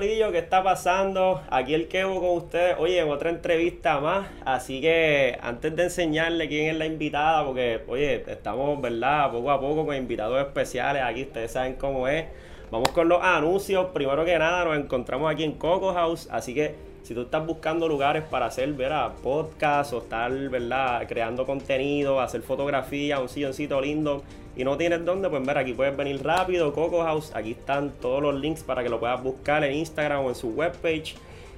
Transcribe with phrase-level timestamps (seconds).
[0.00, 1.42] ¿qué está pasando?
[1.50, 4.28] Aquí el Kevo con ustedes, oye, en otra entrevista más.
[4.44, 9.32] Así que antes de enseñarle quién es la invitada, porque, oye, estamos, ¿verdad?
[9.32, 12.26] Poco a poco con invitados especiales aquí, ustedes saben cómo es.
[12.70, 13.86] Vamos con los anuncios.
[13.92, 16.74] Primero que nada, nos encontramos aquí en Coco House, así que
[17.08, 19.14] si tú estás buscando lugares para hacer, ¿verdad?
[19.22, 21.06] Podcast o estar, ¿verdad?
[21.08, 24.22] Creando contenido, hacer fotografía, un silloncito lindo
[24.54, 28.20] y no tienes dónde, pues ver, aquí puedes venir rápido, Coco House, aquí están todos
[28.20, 31.14] los links para que lo puedas buscar en Instagram o en su webpage.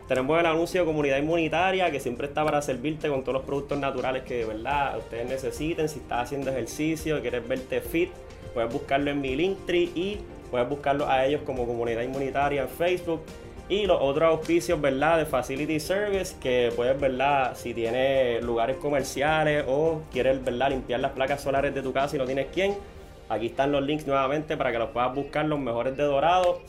[0.07, 3.77] Tenemos el anuncio de comunidad inmunitaria que siempre está para servirte con todos los productos
[3.77, 5.89] naturales que verdad ustedes necesiten.
[5.89, 8.11] Si estás haciendo ejercicio, quieres verte fit,
[8.55, 13.23] puedes buscarlo en mi Linktree y puedes buscarlo a ellos como comunidad inmunitaria en Facebook.
[13.71, 15.19] Y los otros auspicios, ¿verdad?
[15.19, 17.57] De Facility Service, que puedes, ¿verdad?
[17.57, 20.71] Si tienes lugares comerciales o quieres, ¿verdad?
[20.71, 22.75] Limpiar las placas solares de tu casa y no tienes quién.
[23.29, 26.61] Aquí están los links nuevamente para que los puedas buscar, los mejores de Dorado.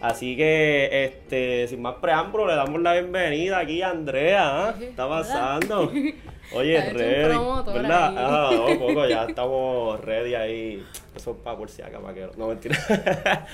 [0.00, 4.76] Así que, este, sin más preámbulo, le damos la bienvenida aquí a Andrea.
[4.78, 5.90] ¿Qué está pasando?
[6.54, 7.36] Oye, ready.
[7.72, 8.14] ¿Verdad?
[8.16, 10.86] Ah, no, poco, ya estamos ready ahí.
[11.16, 12.78] Eso es para por si acá, para que no, mentira.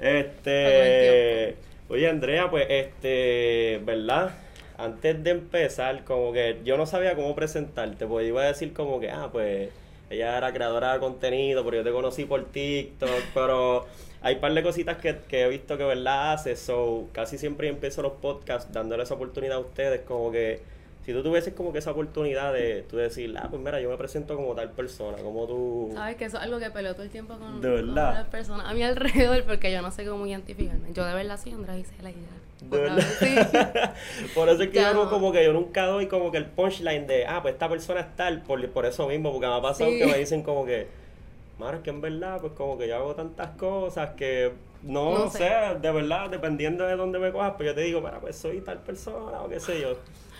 [0.00, 1.71] este.
[1.92, 4.30] Oye, Andrea, pues, este, ¿verdad?
[4.78, 8.98] Antes de empezar, como que yo no sabía cómo presentarte, pues iba a decir como
[8.98, 9.68] que, ah, pues,
[10.08, 13.84] ella era creadora de contenido, pero yo te conocí por TikTok, pero
[14.22, 16.32] hay un par de cositas que, que he visto que, ¿verdad?
[16.32, 20.60] Hace, so, casi siempre empiezo los podcasts dándole esa oportunidad a ustedes, como que
[21.04, 23.96] si tú tuvieses como que esa oportunidad de tú decir, ah, pues mira, yo me
[23.96, 25.90] presento como tal persona, como tú...
[25.94, 28.06] Sabes que eso es algo que peleo todo el tiempo con, ¿De verdad?
[28.06, 30.92] con las personas a mi alrededor porque yo no sé cómo identificarme.
[30.92, 32.22] Yo de verdad sí, Andrés hice la idea.
[32.70, 33.94] ¿De verdad?
[34.34, 37.08] por eso es que yo no, como que yo nunca doy como que el punchline
[37.08, 39.90] de, ah, pues esta persona es tal, por, por eso mismo, porque me ha pasado
[39.90, 40.86] que me dicen como que,
[41.58, 44.52] Mara, es que en verdad, pues como que yo hago tantas cosas que
[44.82, 45.50] no, no sé.
[45.80, 48.78] de verdad, dependiendo de dónde me cojas, pues yo te digo, para, pues soy tal
[48.78, 49.96] persona o qué sé yo.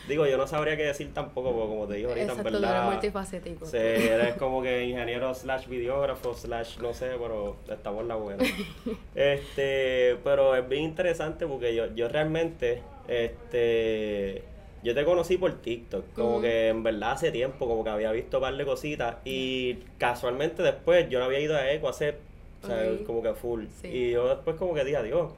[0.09, 2.77] Digo, yo no sabría qué decir tampoco, porque como te digo ahorita, Exacto, en verdad.
[2.77, 3.67] Eres multifacético.
[3.67, 8.45] Sí, eres como que ingeniero slash videógrafo slash no sé, pero estamos en la buena.
[9.15, 14.43] este, pero es bien interesante porque yo, yo realmente, este,
[14.83, 18.39] yo te conocí por TikTok, como que en verdad hace tiempo, como que había visto
[18.39, 22.17] un par de cositas y casualmente después yo no había ido a Eco hace,
[22.65, 23.67] o sea, como que full.
[23.85, 25.31] Y yo después como que dije, adiós,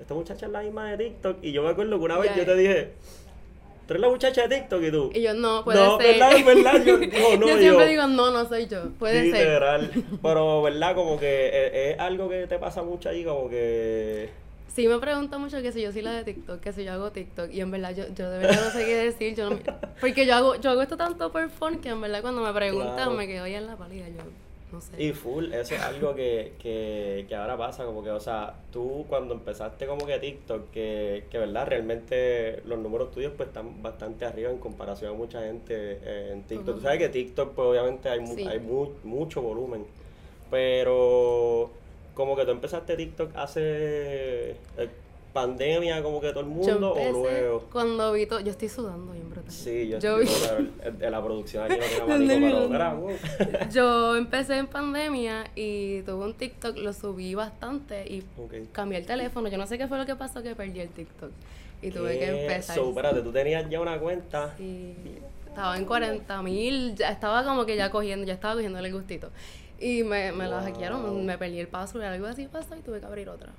[0.00, 2.46] esta muchacha es la misma de TikTok y yo me acuerdo que una vez yo
[2.46, 2.92] te dije
[3.86, 5.10] tú eres la muchacha de TikTok y tú.
[5.14, 6.18] Y yo, no, puede no, ser.
[6.18, 6.44] ¿verdad?
[6.44, 6.84] ¿verdad?
[6.84, 9.46] Yo, no, no, yo siempre digo, no, no soy yo, puede ser.
[9.46, 9.90] Literal.
[10.22, 10.94] Pero, ¿verdad?
[10.94, 14.30] Como que es, es, algo que te pasa mucho ahí, como que...
[14.74, 17.12] Sí, me preguntan mucho que si yo soy la de TikTok, que si yo hago
[17.12, 17.52] TikTok.
[17.52, 19.36] Y en verdad, yo, yo de verdad no sé qué decir.
[19.36, 19.58] Yo no,
[20.00, 22.96] porque yo hago, yo hago esto tanto por fun que en verdad cuando me preguntan
[22.96, 23.12] Claro.
[23.12, 24.08] me quedo ahí en la palida.
[24.08, 24.24] Yo
[24.74, 25.02] no sé.
[25.02, 29.06] Y full, eso es algo que, que, que ahora pasa, como que, o sea, tú
[29.08, 34.24] cuando empezaste como que TikTok, que, que verdad, realmente los números tuyos pues están bastante
[34.24, 36.76] arriba en comparación a mucha gente eh, en TikTok.
[36.76, 38.46] Tú sabes que TikTok pues obviamente hay, mu- Sí.
[38.46, 39.86] hay mu- mucho volumen,
[40.50, 41.70] pero
[42.14, 44.88] como que tú empezaste TikTok hace eh,
[45.34, 47.68] pandemia, como que todo el mundo, o luego...
[47.70, 49.50] cuando vi todo, yo estoy sudando bien brutal.
[49.52, 50.24] Sí, yo, yo, vi...
[50.24, 51.74] vi- de la producción aquí
[52.08, 52.18] no
[52.70, 53.10] mira, wow.
[53.72, 58.24] yo empecé en pandemia y tuve un TikTok, lo subí bastante y
[58.72, 59.48] cambié el teléfono.
[59.48, 61.30] Yo no sé qué fue lo que pasó que perdí el TikTok.
[61.82, 62.76] Y tuve que empezar.
[62.76, 64.54] So, espérate, tú tenías ya una cuenta.
[64.56, 64.94] Sí,
[65.48, 69.28] estaba en 40 mil, ya estaba como que ya cogiendo, ya estaba cogiendo el gustito.
[69.80, 70.64] Y me, me la Wow.
[70.66, 73.50] hackearon, me perdí el password, algo así pasó y tuve que abrir otra.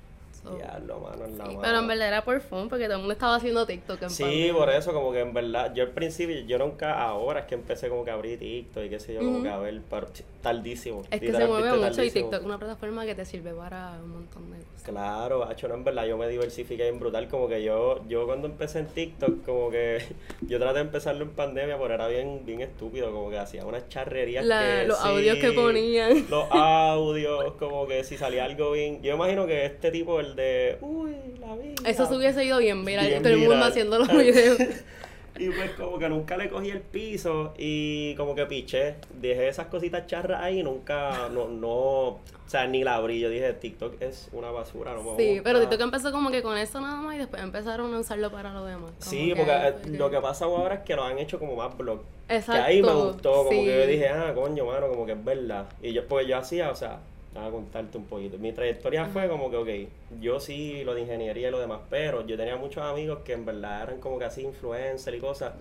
[0.46, 1.60] So, Diablo, mano, en la sí, mano.
[1.62, 4.22] pero en verdad era por fun, porque todo el mundo estaba haciendo TikTok en Sí,
[4.22, 4.52] pandemia.
[4.54, 7.88] por eso, como que en verdad, yo al principio, yo nunca, ahora es que empecé
[7.88, 10.06] como que a abrir TikTok y qué sé yo, como que a ver, pero
[10.42, 11.02] tardísimo.
[11.10, 12.24] Es que se mueve mucho y tardísimo.
[12.26, 14.82] TikTok es una plataforma que te sirve para un montón de cosas.
[14.84, 18.46] Claro, hacho, no, en verdad, yo me diversifiqué bien brutal, como que yo, yo cuando
[18.46, 19.98] empecé en TikTok, como que
[20.42, 23.88] yo traté de empezarlo en pandemia, pero era bien, bien estúpido, como que hacía unas
[23.88, 26.24] charrerías La- que los sí, audios que ponían.
[26.30, 30.78] Los audios, como que si salía algo bien, yo imagino que este tipo, el de,
[30.80, 31.74] uy, la vida.
[31.84, 34.58] Eso se hubiese ido bien Bien todo el mundo haciendo los videos.
[35.38, 39.66] Y pues como que nunca le cogí el piso y como que piché, dejé esas
[39.66, 43.20] cositas charras ahí y nunca, no, no, o sea, ni la abrí.
[43.20, 46.56] Yo dije, TikTok es una basura, no me Sí, pero TikTok empezó como que con
[46.56, 48.92] eso nada más y después empezaron a usarlo para lo demás.
[49.00, 51.56] Sí, que porque eh, fue lo que pasa ahora es que lo han hecho como
[51.56, 52.00] más blog.
[52.28, 52.52] Exacto.
[52.52, 53.64] Que ahí me gustó, como sí.
[53.64, 55.66] que yo dije, ah, coño, mano, como que es verdad.
[55.82, 57.00] Y yo, pues yo hacía, o sea,
[57.44, 58.38] a contarte un poquito.
[58.38, 62.26] Mi trayectoria fue como que, ok, yo sí lo de ingeniería y lo demás, pero
[62.26, 65.54] yo tenía muchos amigos que en verdad eran como que así influencers y cosas.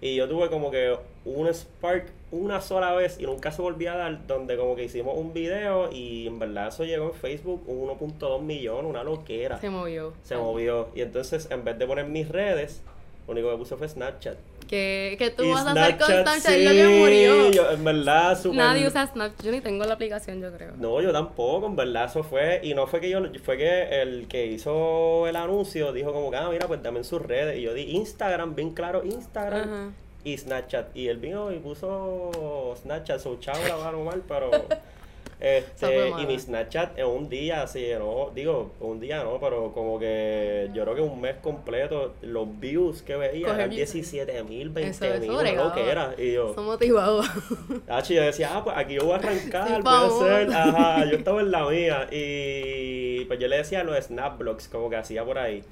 [0.00, 3.96] Y yo tuve como que un spark una sola vez y nunca se volvió a
[3.96, 8.40] dar, donde como que hicimos un video y en verdad eso llegó en Facebook 1.2
[8.40, 9.58] millones, una loquera.
[9.58, 10.12] Se movió.
[10.22, 10.88] Se movió.
[10.94, 12.82] Y entonces en vez de poner mis redes,
[13.26, 14.36] lo único que puse fue Snapchat.
[14.68, 17.50] Que, que tú Y vas a hacer con Snapchat, sí, murió.
[17.50, 18.58] yo, en verdad, súper...
[18.58, 20.72] Nadie usa Snapchat, yo ni tengo la aplicación, yo creo.
[20.76, 24.28] No, yo tampoco, en verdad, eso fue, y no fue que yo, fue que el
[24.28, 27.62] que hizo el anuncio dijo como que, ah, mira, pues dame en sus redes, y
[27.62, 29.92] yo di Instagram, bien claro, Instagram, Ajá.
[30.22, 34.50] y Snapchat, y él vino y puso Snapchat, so chavo la mal, pero,
[35.40, 39.98] este, y mi Snapchat en un día se llenó, digo, un día no, pero como
[39.98, 43.92] que yo creo que un mes completo, los views que veía Coger eran views.
[43.92, 45.68] 17 mil, 20 Eso, mil, una bregaba.
[45.68, 46.54] loquera, y yo...
[46.54, 47.26] Son motivados.
[47.86, 51.04] Tacho, yo decía, ah, pues aquí yo voy a arrancar, Sí, voy a hacer, ajá,
[51.04, 55.24] yo estaba en la mía y pues yo le decía los snapblogs como que hacía
[55.24, 55.62] por ahí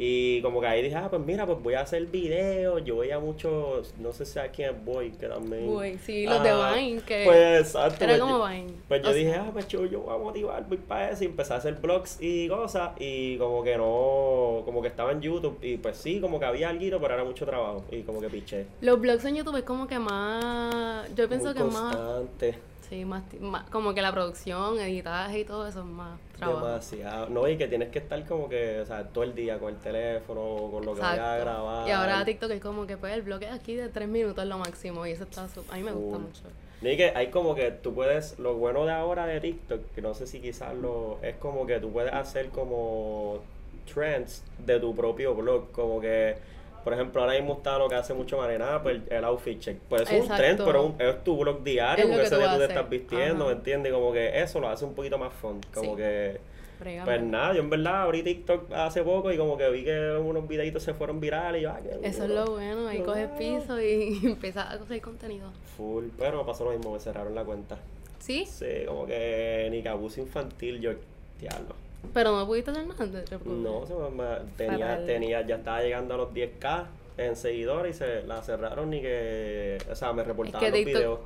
[0.00, 3.18] y como que ahí dije, ah, pues mira, pues voy a hacer videos, yo veía
[3.18, 5.68] mucho, no sé si sabes quién es Boy, que también...
[5.68, 8.04] Uy, sí, los de Vine, que Pues exacto.
[8.04, 8.72] era pues, como Vine.
[8.86, 11.52] Pues yo dije, ah, pues yo, yo voy a motivar, voy para eso y empecé
[11.52, 15.76] a hacer blogs y cosas y como que no, como que estaba en YouTube y
[15.78, 18.66] pues sí, como que había algo, pero era mucho trabajo y como que piché.
[18.80, 21.12] Los blogs en YouTube es como que más.
[21.16, 21.96] Yo pienso Muy que es más.
[22.88, 23.68] Sí, más, más.
[23.70, 26.66] Como que la producción, editaje y todo eso es más trabajo.
[26.66, 27.28] Demasiado.
[27.28, 29.80] No, y que tienes que estar como que, o sea, todo el día con el
[29.80, 31.88] teléfono, con lo que vayas a grabar.
[31.88, 34.58] Y ahora TikTok es como que pues el bloque aquí de tres minutos es lo
[34.58, 36.42] máximo y eso está a mí me gusta mucho.
[36.80, 40.00] No, y que hay como que tú puedes, lo bueno de ahora de TikTok, que
[40.00, 43.40] no sé si quizás lo, es como que tú puedes hacer como
[43.92, 46.36] trends de tu propio blog, como que,
[46.84, 49.78] por ejemplo, ahora mismo está lo que hace mucho Marina, pues el outfit check.
[49.88, 52.52] Pues es un trend, pero un- es tu blog diario, Es porque que ese día
[52.52, 53.52] tú te estás vistiendo, Ajá.
[53.54, 53.92] ¿me entiendes?
[53.92, 55.96] Como que eso lo hace un poquito más fun, como Sí.
[55.96, 56.40] que...
[57.04, 60.46] Pues nada, yo en verdad abrí TikTok hace poco y como que vi que unos
[60.46, 63.06] videitos se fueron virales y yo, ah, qué Eso es lo bueno, ahí Wow.
[63.06, 65.50] coges piso y empiezas a coger contenido.
[65.76, 67.78] Full, pero pasó lo mismo, me cerraron la cuenta.
[68.20, 68.46] ¿Sí?
[68.46, 70.92] Sí, como que ni que abuso infantil, yo,
[71.40, 71.74] diablo.
[72.14, 73.06] Pero no pudiste hacer nada.
[73.06, 73.52] te preocupes.
[73.52, 75.06] No, se me- me- tenía, Fatal.
[75.06, 76.86] tenía, ya estaba llegando a los 10k
[77.16, 80.76] en seguidores y se la cerraron ni que, o sea, me Es reportaban que los
[80.78, 81.20] TikTok videos.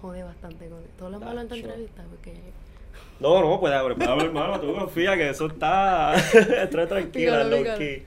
[0.00, 2.34] jode bastante con todo lo malo en tu entrevista porque
[3.20, 6.14] No, no, puede haber, puede haber, hermano, tú confía que eso está,
[6.62, 7.48] está tranquila,
[7.78, 8.02] key.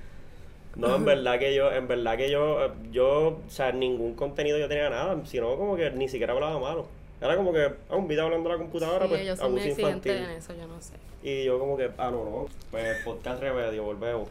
[0.75, 4.67] No, en verdad que yo, en verdad que yo, yo, o sea, ningún contenido yo
[4.67, 6.85] tenía nada, sino como que ni siquiera hablaba malo.
[7.21, 9.67] Era como que, ah, un video hablando a la computadora, sí, pues, ellos son abuso
[9.67, 10.11] infantil.
[10.11, 10.93] en eso, yo no sé.
[11.21, 14.29] Y yo como que, ah, no, no, pues podcast remedio, volvemos.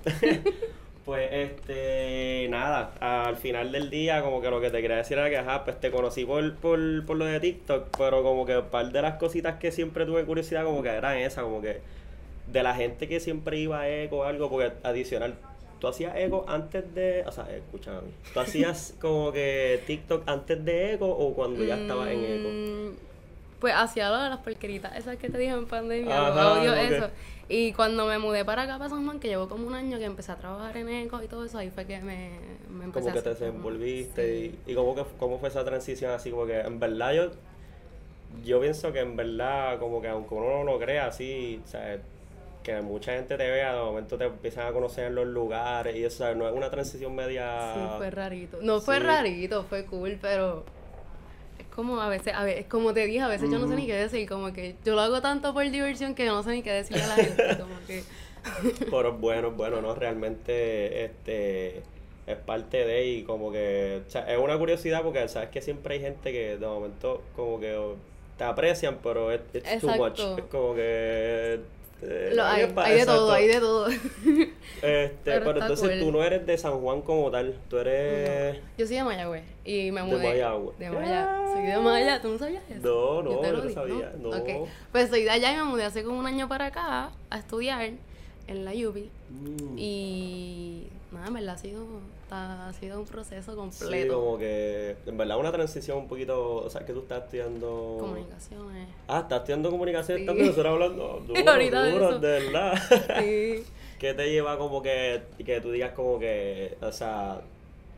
[1.04, 5.28] pues, este, nada, al final del día como que lo que te quería decir era
[5.28, 8.66] que, ajá, pues te conocí por, por, por lo de TikTok, pero como que un
[8.66, 11.80] par de las cositas que siempre tuve curiosidad como que eran esas, como que
[12.46, 15.34] de la gente que siempre iba a eco o algo, porque adicional,
[15.78, 20.24] tú hacías eco antes de, o sea, escúchame a mí, tú hacías como que TikTok
[20.28, 22.58] antes de eco o cuando ya estabas en eco.
[22.92, 22.96] Mm,
[23.60, 27.10] Pues hacía lo de las porqueritas, esas que te dije en pandemia, Ajá, odio eso.
[27.48, 30.04] Y cuando me mudé para acá, para San Juan, que llevo como un año que
[30.04, 33.12] empecé a trabajar en eco y todo eso, ahí fue que me, me empecé como
[33.12, 34.60] que te desenvolviste sí.
[34.66, 37.30] y, y cómo, que, cómo fue esa transición así, como que en verdad yo,
[38.44, 42.02] yo pienso que en verdad como que aunque uno no lo crea así, o sea,
[42.68, 46.04] que mucha gente te vea, de momento te empiezan a conocer en los lugares y
[46.04, 47.72] eso, no es una transición media...
[47.74, 48.58] Sí, fue rarito.
[48.60, 49.02] No fue Sí.
[49.04, 50.64] rarito, fue cool, pero
[51.58, 53.86] es como a veces, a veces, como te dije, a veces yo no sé ni
[53.86, 56.62] qué decir, como que yo lo hago tanto por diversión que yo no sé ni
[56.62, 58.02] qué decirle a la gente, como que
[58.90, 59.94] Pero bueno, bueno, ¿no?
[59.94, 61.82] Realmente este
[62.26, 65.94] es parte de y como que, o sea, es una curiosidad porque sabes que siempre
[65.94, 67.94] hay gente que de momento como que
[68.36, 69.40] te aprecian, pero es
[69.80, 70.20] too much.
[70.20, 71.60] Es como que...
[72.02, 73.88] eh, lo- no, hay, hay de todo, hay de todo.
[74.80, 75.98] Este, Pero pero, entonces cool.
[75.98, 78.58] tú no eres de San Juan como tal, tú eres...
[78.78, 80.28] Yo soy de Mayagüez y me De mudé.
[80.28, 80.78] Mayagüez.
[80.78, 81.52] De Mayagüez.
[81.52, 82.80] Soy de Mayagüez, ¿tú no sabías eso?
[82.88, 84.28] No, no, Yo te lo no dije, sabía, no.
[84.28, 84.68] Ok.
[84.92, 87.90] Pues soy de allá y me mudé hace como un año para acá a estudiar
[88.46, 89.76] en la UBI Mm.
[89.76, 91.84] y nada, en verdad ha sido,
[92.30, 94.20] ha sido un proceso Sí, completo.
[94.20, 97.96] como que en verdad una transición un poquito, o sea, que tú estás estudiando...
[98.00, 98.88] Comunicaciones.
[99.06, 100.26] Ah, estás estudiando comunicación Sí.
[100.26, 102.74] también, nosotros hablando duro, Ahorita duro, de verdad.
[103.20, 103.64] Sí.
[103.98, 107.40] ¿Qué te lleva como que, que tú digas como que, o sea,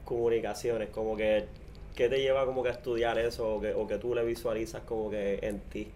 [0.04, 1.44] comunicaciones, como que,
[1.94, 4.82] ¿qué te lleva como que a estudiar eso o que, o que tú le visualizas
[4.82, 5.88] como que en ti?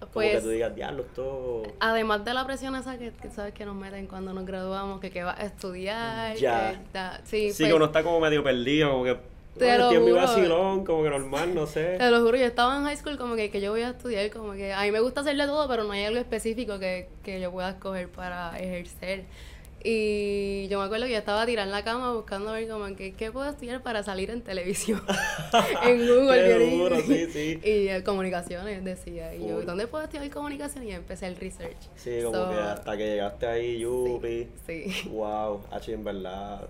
[0.00, 1.62] Como que Pues tú digas, diablo, esto...
[1.80, 5.10] Además de la presión esa que, que sabes que nos meten cuando nos graduamos, que,
[5.10, 6.80] que vas a estudiar, Ya.
[6.92, 9.16] que sí, Sí, pues, que uno está como medio perdido, como que
[9.58, 10.14] Te lo mi juro.
[10.14, 11.96] vacilón, como que normal, no sé.
[11.98, 14.30] Te lo juro, yo estaba en high school como que, que yo voy a estudiar,
[14.30, 17.40] como que a mí me gusta hacerle todo, pero no hay algo específico que, que
[17.40, 19.24] yo pueda escoger para ejercer.
[19.84, 23.12] Y yo me acuerdo que yo estaba tirada en la cama buscando ver como que
[23.12, 25.00] qué puedo estudiar para salir en televisión.
[25.84, 26.70] en Google.
[26.70, 27.60] Duro, sí, sí.
[27.62, 29.34] Y eh, comunicaciones decía.
[29.34, 29.62] Y yo.
[29.62, 30.84] ¿dónde puedo estudiar comunicación?
[30.84, 31.76] Y empecé el research.
[31.96, 34.48] Sí, como So, que hasta que llegaste ahí, Yupi.
[34.66, 35.08] Sí.
[35.10, 36.66] Wow, H, en verdad,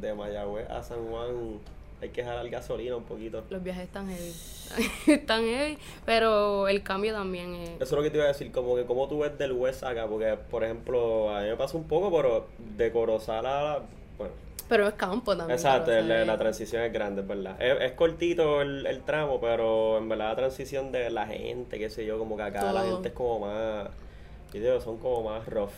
[0.00, 1.60] de Mayagüez a San Juan
[2.02, 3.44] hay que jalar gasolina un poquito.
[3.48, 4.32] Los viajes están heavy.
[5.06, 7.70] están heavy, pero el cambio también es...
[7.76, 9.84] Eso es lo que te iba a decir, como que como tú ves del West
[9.84, 13.82] acá, porque por ejemplo, a mí me pasa un poco, pero de Corozal a...
[14.18, 14.34] Bueno,
[14.68, 15.56] Pero es campo también.
[15.56, 17.56] exacto, la, la transición es grande, es verdad.
[17.62, 21.88] Es, es cortito el, el tramo, pero en verdad la transición de la gente, qué
[21.88, 23.88] sé yo, como que acá la gente es como más...
[24.52, 25.70] Yo digo, son como más rough.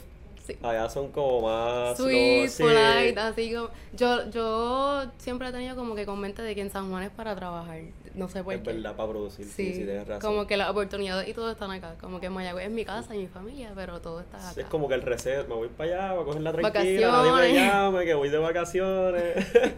[0.47, 0.59] Sí.
[0.63, 1.97] Allá son como más...
[1.97, 2.63] Sweet, no, sí.
[2.63, 3.71] polite, así como...
[3.95, 7.11] Yo, yo siempre he tenido como que con mente de que en San Juan es
[7.11, 7.79] para trabajar.
[8.15, 8.73] No sé por Es qué.
[8.75, 10.21] verdad, para producir, sí, Sí, sí, tienes razón.
[10.21, 11.95] como que las oportunidades y todo están acá.
[11.99, 14.61] Como que Mayagüez es mi casa y mi familia, pero todo está acá.
[14.61, 17.31] Es como que el receso, me voy para allá, voy a cogerla tranquila, nadie me
[17.33, 17.55] Vacaciones.
[17.73, 19.47] llame, que voy de vacaciones.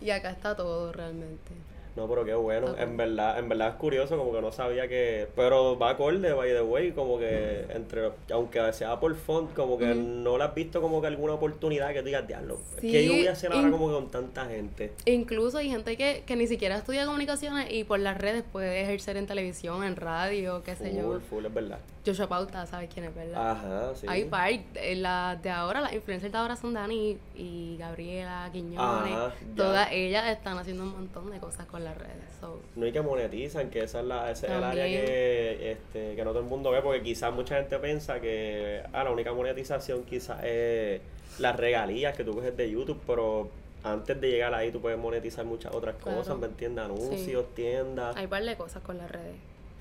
[0.00, 1.50] Y acá está todo realmente.
[1.98, 5.28] No, pero qué bueno, en verdad, en verdad es curioso, como que no sabía que,
[5.34, 9.94] pero va acorde, by the way, como que entre, aunque sea por font, como que
[9.94, 13.12] no le has visto como que alguna oportunidad que tú digas, diablo, Sí, ¿qué yo
[13.14, 14.92] voy a hacer ahora como que con tanta gente?
[15.06, 19.16] Incluso hay gente que, que ni siquiera estudia comunicaciones y por las redes puede ejercer
[19.16, 21.20] en televisión, en radio, qué sé Full, yo.
[21.20, 21.78] full, es verdad.
[22.06, 23.50] Joshua Pauta, ¿sabes quién es, verdad?
[23.50, 24.06] Ajá, sí.
[24.08, 29.12] Hay par, eh, las de ahora, las influencers de ahora son Dani y Gabriela, Quiñones.
[29.12, 29.34] Ajá.
[29.56, 32.14] Todas ellas están haciendo un montón de cosas con las redes.
[32.40, 36.14] So, No hay que monetizan, que esa es la, ese es el área que, este,
[36.14, 39.32] que no todo el mundo ve, porque quizás mucha gente piensa que ah, la única
[39.32, 41.00] monetización quizás es
[41.40, 43.48] las regalías que tú coges de YouTube, pero
[43.82, 46.18] antes de llegar ahí tú puedes monetizar muchas otras Claro.
[46.18, 46.84] cosas, ¿me entiendes?
[46.84, 49.34] Anuncios, tiendas, hay par de cosas con las redes.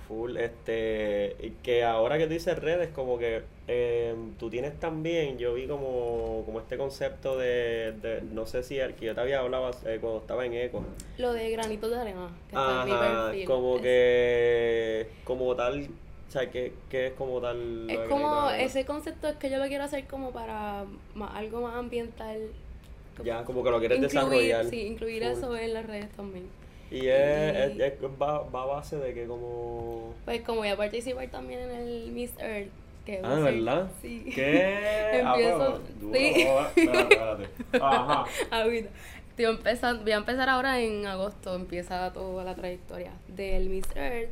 [0.07, 5.37] full, este, y que ahora que tú dices redes, como que eh, tú tienes también,
[5.37, 9.21] yo vi como, como este concepto de, de, no sé si el que yo te
[9.21, 10.83] había hablado eh, cuando estaba en Eco,
[11.17, 15.87] Lo de granitos de arena, que está en mi Ajá, como Es- que como tal,
[16.27, 17.89] o sea, que, que es como tal.
[17.89, 21.75] Es como, ese concepto es que yo lo quiero hacer como para más- algo más
[21.75, 22.39] ambiental.
[23.23, 24.65] Ya, como que lo quieres incluir, desarrollar.
[24.65, 26.45] Sí, incluir eso en las redes también.
[26.89, 30.13] Y es, es- es- va, va a base de que como...
[30.23, 32.69] Pues como voy a participar también en el Miss Earth.
[33.07, 33.87] Que Ah, ¿verdad?
[34.01, 34.25] Sí.
[34.35, 35.21] ¿Qué?
[35.21, 35.79] Empiezo-
[36.13, 36.45] sí.
[39.29, 44.31] Estoy empezando, voy a empezar ahora en agosto, empieza toda la trayectoria del Miss Earth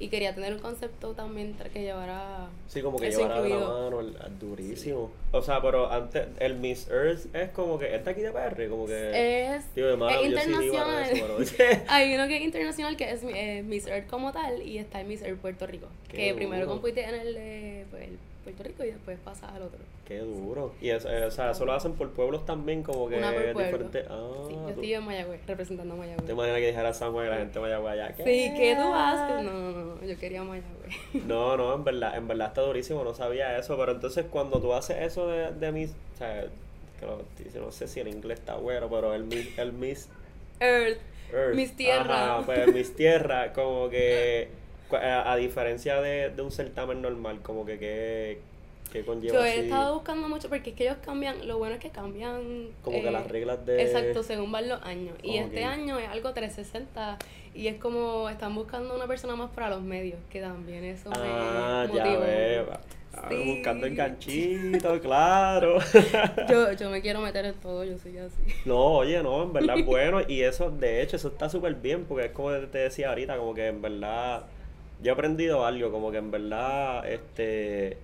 [0.00, 3.58] y quería tener un concepto también que llevara Sí, como que eso llevar a la
[3.58, 5.10] mano, el- el durísimo.
[5.32, 8.68] O sea, pero antes, el Miss Earth es como que, ¿es de aquí de PR?
[8.68, 9.54] Como que...
[9.56, 11.40] Es, Tío, de malo, es yo sí internacional.
[11.42, 11.54] eso.
[11.88, 15.06] Hay uno que es internacional que es eh, Miss Earth como tal y está el
[15.08, 15.88] Miss Earth Puerto Rico.
[16.08, 18.18] Qué que primero compite en el de pues, el
[18.52, 19.78] Puerto Rico y después pasa al otro.
[20.06, 20.74] Qué duro.
[20.80, 23.46] Y eso, eh, o sea, eso lo hacen por pueblos también, como que Una por
[23.62, 24.04] diferente.
[24.08, 26.26] Ah, Sí, yo estoy en Mayagüez, representando a Mayagüez.
[26.26, 28.14] De manera que dijera Samuel y la gente vaya para allá.
[28.16, 28.24] ¿qué?
[28.24, 29.44] Sí, ¿qué tú haces?
[29.44, 30.94] No, no, no, yo quería Mayagüez.
[31.26, 34.72] No, no, en verdad, en verdad está durísimo, no sabía eso, pero entonces cuando tú
[34.72, 36.44] haces eso de, de mis, o sea,
[36.98, 37.22] que lo-
[37.64, 40.08] no sé si en inglés está bueno, pero el Miss, el Miss
[40.60, 40.98] Earth.
[41.32, 42.10] Earth, Mis tierras.
[42.10, 44.54] ajá, pues Miss Tierra, como que, cu-
[44.92, 48.40] a, a diferencia de, de un certamen normal, como que que,
[48.92, 51.74] que conlleva Yo he así, estado buscando mucho porque es que ellos cambian, lo bueno
[51.74, 52.68] es que cambian.
[52.82, 53.82] como que eh, las reglas de...
[53.82, 55.14] Exacto, según van los años.
[55.22, 57.18] Y este año es algo 360
[57.54, 61.86] y es como están buscando una persona más para los medios, que también eso Ah,
[61.90, 62.66] me ya veo.
[62.72, 62.80] Ah,
[63.28, 63.34] Sí.
[63.56, 65.78] Buscando enganchitos, claro.
[66.48, 68.36] Yo, yo me quiero meter en todo, yo soy así.
[68.64, 70.20] No, oye, no, en verdad es bueno.
[70.28, 73.54] Y eso, de hecho, eso está súper bien, porque es como te decía ahorita, como
[73.54, 74.44] que en verdad,
[75.02, 77.96] yo he aprendido algo, como que en verdad, este,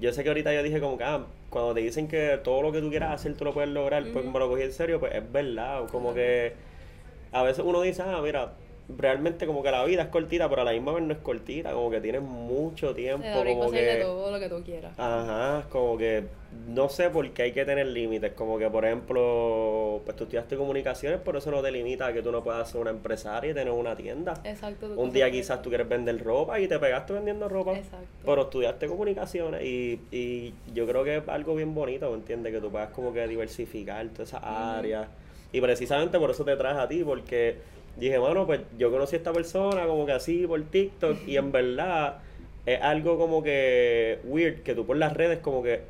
[0.00, 2.72] yo sé que ahorita yo dije como que, ah, cuando te dicen que todo lo
[2.72, 4.32] que tú quieras hacer tú lo puedes lograr, pues Ujú.
[4.32, 6.52] me lo cogí en serio, pues es verdad, como que
[7.32, 8.52] a veces uno dice, ah, mira,
[8.88, 11.72] realmente como que la vida es cortita, pero a la misma vez no es cortita,
[11.72, 13.98] como que tienes mucho tiempo, Te como que...
[14.00, 14.92] todo lo que tú quieras.
[14.98, 16.24] Ajá, como que
[16.68, 20.56] no sé por qué hay que tener límites, como que por ejemplo, pues tú estudiaste
[20.56, 23.54] comunicaciones, pero eso no te limita a que tú no puedas ser una empresaria y
[23.54, 24.34] tener una tienda.
[24.44, 24.86] Exacto.
[24.96, 28.06] Un día quizás tú quieres vender ropa y te pegaste vendiendo ropa, Exacto.
[28.24, 32.52] pero estudiaste comunicaciones y, y yo creo que es algo bien bonito, ¿me entiendes?
[32.52, 35.08] Que tú puedas como que diversificar todas esas áreas.
[35.52, 37.56] Y precisamente por eso te traje a ti, porque
[37.96, 41.50] dije, mano, pues yo conocí a esta persona como que así por TikTok y en
[41.52, 42.18] verdad
[42.66, 45.80] es algo como que weird, que tú por las redes como que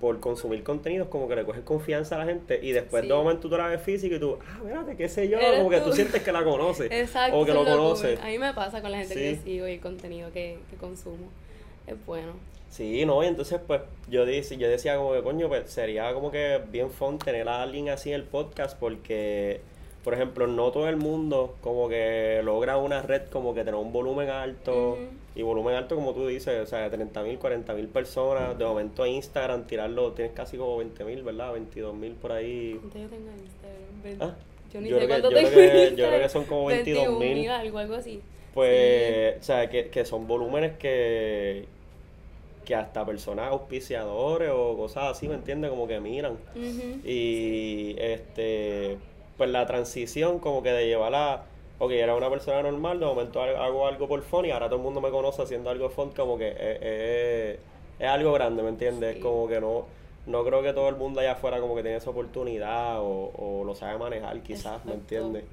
[0.00, 3.08] por consumir contenidos como que le coges confianza a la gente y después Sí.
[3.08, 5.80] de momento tú la ves física y tú, ah, mírate, qué sé yo, como que
[5.80, 5.92] tú.
[5.92, 7.36] sientes que la conoces Exacto.
[7.40, 7.72] o que lo cool.
[7.72, 8.20] conoces.
[8.20, 9.20] A mí me pasa con la gente Sí.
[9.20, 11.28] que sigo y el contenido que, que consumo.
[11.88, 12.32] Es bueno.
[12.70, 16.30] Sí, no, y entonces pues yo, dice, yo decía como que coño, pues sería como
[16.30, 19.60] que bien fun tener a alguien así en el podcast porque,
[20.04, 23.92] por ejemplo, no todo el mundo como que logra una red como que tener un
[23.92, 24.96] volumen alto
[25.34, 29.02] y volumen alto como tú dices, o sea, 30 mil, 40 mil personas, de momento
[29.02, 31.52] a Instagram tirarlo, tienes casi como 20 mil, ¿verdad?
[31.52, 32.76] 22 mil por ahí.
[32.80, 34.30] ¿Cuánto yo tengo en Instagram?
[34.32, 34.36] Ah,
[34.72, 36.66] Yo ni yo sé que- cuánto yo creo tengo que- yo creo que son como
[36.66, 37.18] 22.000.
[37.18, 38.20] 21.000, algo, algo así.
[38.54, 41.66] Pues, o sea, que, que son volúmenes que,
[42.64, 45.70] que hasta personas auspiciadores o cosas así, ¿me entiendes?
[45.70, 46.36] Como que miran.
[47.04, 48.96] Y este,
[49.38, 51.44] pues la transición como que de llevar a,
[51.78, 54.76] ok, era una persona normal, de momento ha- hago algo por fun y ahora todo
[54.76, 57.58] el mundo me conoce haciendo algo fun, como que es, es-
[58.00, 59.16] es algo grande, ¿me entiendes?
[59.16, 59.20] Sí.
[59.22, 59.86] Como que no,
[60.26, 63.64] no creo que todo el mundo allá afuera como que tiene esa oportunidad o, o
[63.64, 65.44] lo sabe manejar quizás, ¿me entiendes?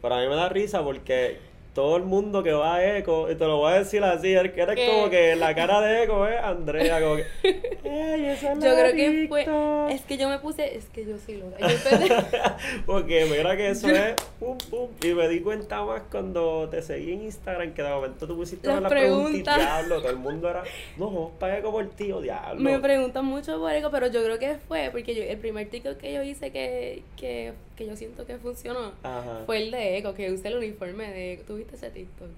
[0.00, 1.38] Pero a mí me da risa porque
[1.74, 4.52] todo el mundo que va a Eco, y te lo voy a decir así, es
[4.52, 4.86] que eres ¿Qué?
[4.86, 7.24] como que la cara de Eco es Andrea, como que,
[7.84, 9.40] ¡Ey, esa es Yo creo que fue.
[9.44, 9.90] TikTok".
[9.90, 10.76] Es que yo me puse.
[10.76, 11.16] Es que yo.
[11.26, 12.14] Yo empecé.
[12.86, 14.88] Porque mira que eso es pum pum.
[15.02, 18.68] Y me di cuenta más cuando te seguí en Instagram que de momento tú pusiste
[18.68, 19.56] Las la pregunta y preguntas.
[19.58, 20.00] diablo.
[20.00, 20.62] Todo el mundo era,
[20.96, 22.60] no, vamos para Eco por tío, diablo.
[22.60, 25.96] Me preguntan mucho por eso, pero yo creo que fue porque yo, el primer TikTok
[25.98, 29.42] que yo hice que, que, que yo siento que funcionó Ajá.
[29.46, 31.42] fue el de Eco, que usé el uniforme de Eco.
[31.44, 32.28] ¿Tuviste ese TikTok?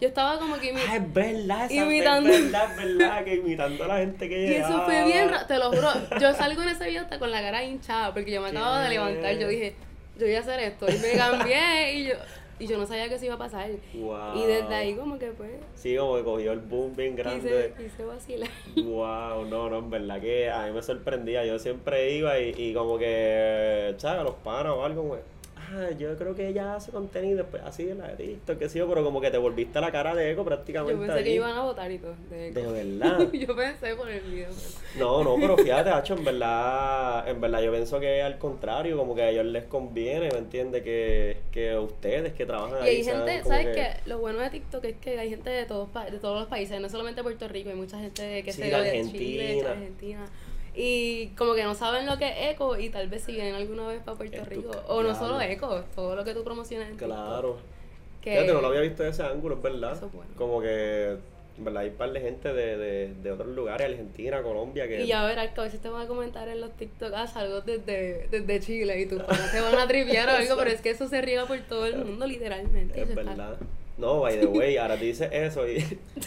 [0.00, 2.30] Yo estaba como que imi- Ah, es verdad, Imitando.
[2.30, 4.74] es verdad, es verdad, que imitando a la gente que Y llegaba.
[4.74, 5.88] eso fue bien, te lo juro.
[6.20, 8.88] Yo salgo en ese video hasta con la cara hinchada porque yo me acababa de
[8.88, 9.36] levantar.
[9.36, 9.74] Yo dije,
[10.18, 10.86] yo voy a hacer esto.
[10.90, 12.14] Y me cambié y yo,
[12.60, 13.70] y yo no sabía que eso iba a pasar.
[13.94, 14.36] Wow.
[14.36, 17.72] Y desde ahí, como que pues, Sí, como que cogió el boom bien grande.
[17.76, 18.50] quise, quise vacilar.
[18.76, 21.44] Wow, no, no, en verdad que a mí me sorprendía.
[21.44, 24.22] Yo siempre iba y, y como que, ¿sabes?
[24.24, 25.20] Los panos o algo, güey.
[25.72, 28.78] Ah, yo creo que ella hace contenido después así en la de TikTok, qué sé
[28.80, 31.00] yo, pero como que te volviste la cara de eco prácticamente.
[31.00, 32.14] Yo pensé que iban a votar y todo.
[32.28, 32.60] De, Eco.
[32.72, 33.28] De verdad.
[33.32, 34.48] yo pensé por el video.
[34.50, 38.96] pero- No, no, pero fíjate, Hacho, en verdad, en verdad yo pienso que al contrario,
[38.96, 40.82] como que a ellos les conviene, ¿me entiendes?
[40.82, 43.88] Que, que ustedes que trabajan Y ahí hay sean gente, ¿sabes que- qué?
[44.06, 46.88] Lo bueno de TikTok es que hay gente de todos de todos los países, no
[46.88, 49.18] solamente Puerto Rico, hay mucha gente de, que Sí, se de de Argentina.
[49.18, 50.26] Chile, de Argentina.
[50.74, 53.88] Y como que no saben lo que es eco y tal vez si vienen alguna
[53.88, 54.70] vez para Puerto Es tu- Rico.
[54.88, 56.96] O no solo eco, todo lo que tú promocionas en.
[56.96, 57.58] Claro.
[58.22, 59.92] Que, Fíjate, no lo había visto de ese ángulo, es verdad.
[59.96, 60.30] Eso es bueno.
[60.36, 61.16] Como que,
[61.58, 65.02] en verdad, hay un par de gente de, de, de otros lugares, Argentina, Colombia, que...
[65.02, 67.62] Y ya verás que a veces te van a comentar en los TikTok, ah, salgo
[67.62, 70.90] desde, desde Chile y tus panas te van a triviar o algo, pero es que
[70.90, 73.00] eso se riega por todo el mundo literalmente.
[73.02, 73.56] Es está- verdad.
[73.96, 75.78] No, by the way, ahora te dices eso y...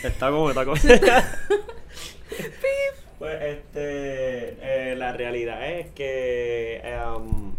[0.04, 0.76] Está como, está como...
[3.24, 4.58] pues, este...
[4.92, 6.82] eh, la realidad es que...
[6.84, 7.54] em,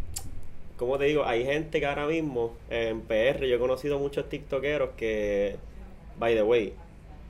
[0.76, 4.90] como te digo, hay gente que ahora mismo en PR, yo he conocido muchos tiktokeros
[4.96, 5.56] que...
[6.18, 6.72] By the way,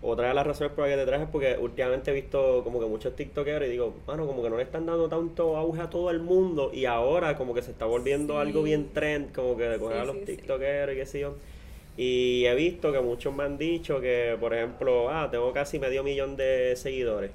[0.03, 2.81] otra de las razones por las que te traje es porque últimamente he visto como
[2.81, 5.89] que muchos tiktokeros y digo, mano, como que no le están dando tanto auge a
[5.91, 8.41] todo el mundo y ahora como que se está volviendo Sí.
[8.41, 10.25] algo bien trend, como que de coger Sí, a los sí.
[10.27, 11.35] tiktokeros y qué sé yo.
[11.97, 16.03] Y he visto que muchos me han dicho que, por ejemplo, ah, tengo casi medio
[16.03, 17.31] millón de seguidores.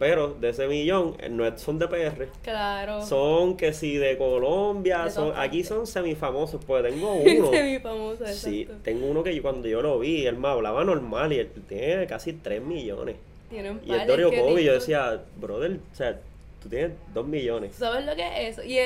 [0.00, 2.26] Pero de ese millón, eh, no son de PR.
[2.42, 3.04] Claro.
[3.04, 7.50] Son que si de Colombia, De son, aquí son semifamosos, pues tengo uno.
[7.50, 11.34] Semi famoso, Sí, tengo uno que yo, cuando yo lo vi, él me hablaba normal
[11.34, 13.16] y él tiene casi 3 millones.
[13.50, 16.18] Tienen Y el Dorio Kobe, yo decía, brother, o sea,
[16.62, 17.74] tú tienes 2 millones.
[17.74, 18.66] ¿Sabes lo que es eso?
[18.66, 18.78] Y,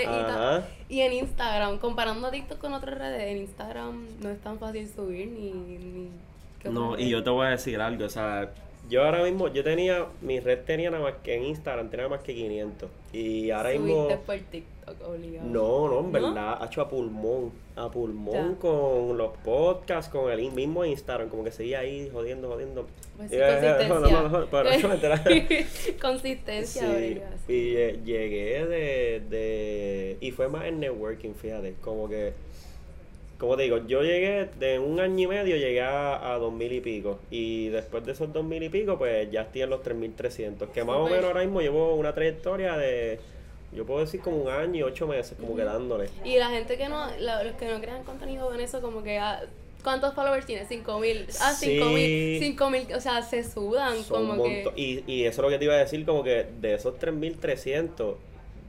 [1.00, 5.28] en Instagram, comparando a TikTok con otras redes, en Instagram no es tan fácil subir
[5.28, 5.52] ni...
[5.52, 6.08] ni
[6.60, 8.50] ¿qué No, y yo te voy a decir algo, o sea,
[8.88, 12.16] yo ahora mismo, yo tenía, mi red tenía nada más que en Instagram, tenía nada
[12.16, 12.88] más que 500.
[13.12, 15.48] Y ahora mismo, Subiste por TikTok, obligado.
[15.48, 16.10] no, no, en ¿No?
[16.12, 18.58] verdad, ha hecho a pulmón, a pulmón Ya.
[18.60, 22.86] con los podcasts, con el mismo Instagram, como que seguía ahí jodiendo, jodiendo.
[23.16, 24.46] Pues sí, Y, eh, no, no, no, no,
[26.00, 27.52] consistencia, Sí, obligado, sí.
[27.52, 30.16] y eh, llegué de, de...
[30.20, 32.32] Y fue más en networking, fíjate, como que...
[33.44, 36.72] Como te digo, yo llegué de un año y medio, llegué a, a dos mil
[36.72, 37.18] y pico.
[37.30, 40.14] Y después de esos dos mil y pico, pues ya estoy en los tres mil
[40.14, 40.70] trescientos.
[40.70, 43.20] Que más o menos ahora mismo llevo una trayectoria de...
[43.70, 46.08] Yo puedo decir como un año y ocho meses, como que dándole.
[46.24, 49.18] Y la gente que no, la- los que no crean contenido en eso, como que,
[49.18, 49.42] ah,
[49.82, 50.66] ¿cuántos followers tienes?
[50.68, 51.26] Cinco mil.
[51.42, 51.92] Ah, cinco Sí.
[51.94, 54.64] mil, cinco mil, o sea, se sudan, Son como que...
[54.76, 58.14] Y, y eso es lo que te iba a decir, como que de esos 3.300,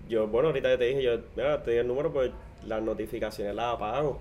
[0.10, 2.32] yo, bueno, ahorita que te dije, yo, mira, te di el número, pues
[2.66, 4.20] las notificaciones las apago.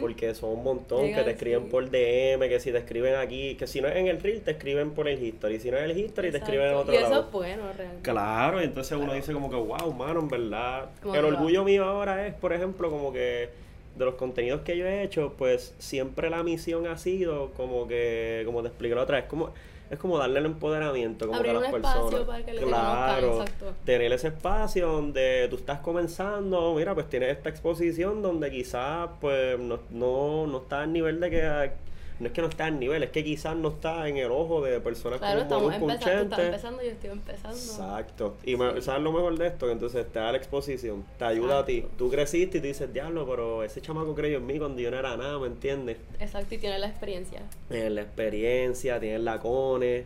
[0.00, 1.70] Porque son un montón que te escriben sí.
[1.70, 4.52] por DM, que si te escriben aquí, que si no es en el reel, te
[4.52, 5.60] escriben por el history.
[5.60, 7.22] Si no es el history, te escriben en otro Y eso lado.
[7.22, 8.02] es bueno, realmente.
[8.02, 10.90] Claro, y entonces uno dice como que, wow, mano, en verdad.
[11.04, 13.48] El orgullo mío ahora es, por ejemplo, como que
[13.96, 18.42] de los contenidos que yo he hecho, pues siempre la misión ha sido como que,
[18.44, 19.52] como te expliqué la otra vez, como,
[19.90, 22.26] es como darle el empoderamiento como que Abrir a las un espacio personas.
[22.26, 23.74] para que lo claro, exacto.
[23.84, 29.58] tener ese espacio donde tú estás comenzando, mira, pues tienes esta exposición donde quizás pues
[29.58, 31.70] no, no, no está al nivel de que
[32.18, 34.62] no es que no está al nivel, es que quizás no está en el ojo
[34.62, 37.56] de personas Claro, como estamos empezando, tú estás empezando, yo estoy empezando.
[37.56, 38.36] Exacto.
[38.44, 39.66] Y me- ¿sabes lo mejor de esto?
[39.66, 41.84] Que entonces te da la exposición, te ayuda a ti.
[41.98, 44.98] Tú creciste y tú dices, diablo, pero ese chamaco creyó en mí cuando yo no
[44.98, 45.98] era nada, ¿me entiendes?
[46.18, 47.42] Exacto, y tiene la experiencia.
[47.68, 50.04] Tienes la experiencia, tienes la cone